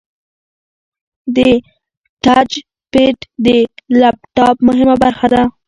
د 1.35 1.37
ټچ 2.23 2.51
پیډ 2.91 3.17
د 3.45 3.47
لپټاپ 4.01 4.57
مهمه 4.67 4.95
برخه 5.03 5.27
ده. 5.33 5.41